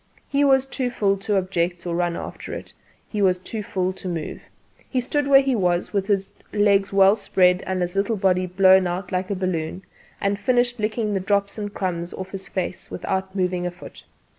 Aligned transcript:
He 0.27 0.43
was 0.43 0.65
too 0.65 0.89
full 0.89 1.15
to 1.17 1.35
object 1.37 1.81
or 1.81 1.89
to 1.91 1.93
run 1.93 2.17
after 2.17 2.55
it; 2.55 2.73
he 3.07 3.21
was 3.21 3.37
too 3.37 3.61
full 3.61 3.93
to 3.93 4.07
move. 4.07 4.49
He 4.89 4.99
stood 4.99 5.27
where 5.27 5.43
he 5.43 5.55
was, 5.55 5.93
with 5.93 6.07
his 6.07 6.31
legs 6.51 6.91
well 6.91 7.15
spread 7.15 7.61
and 7.67 7.81
his 7.83 7.95
little 7.95 8.15
body 8.17 8.47
blown 8.47 8.87
out 8.87 9.11
like 9.11 9.29
a 9.29 9.35
balloon, 9.35 9.83
and 10.19 10.39
finished 10.39 10.79
licking 10.79 11.13
the 11.13 11.19
drops 11.19 11.59
and 11.59 11.71
crumbs 11.71 12.15
off 12.15 12.31
his 12.31 12.49
face 12.49 12.89
without 12.89 13.35
moving 13.35 13.67
a 13.67 13.71
foot. 13.71 14.05